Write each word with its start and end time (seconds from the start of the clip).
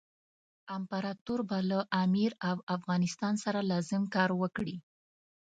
امپراطور 0.77 1.39
به 1.49 1.59
له 1.69 1.79
امیر 2.03 2.31
او 2.49 2.57
افغانستان 2.75 3.33
سره 3.43 3.59
لازم 3.71 4.03
کار 4.15 4.29
وکړي. 4.41 4.75